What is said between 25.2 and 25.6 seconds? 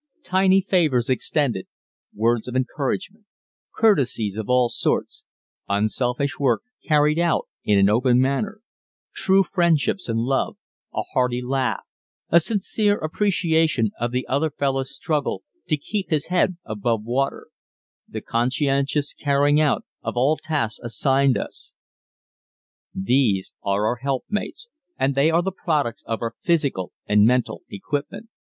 are the